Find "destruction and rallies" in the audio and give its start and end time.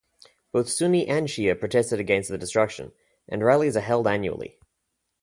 2.39-3.77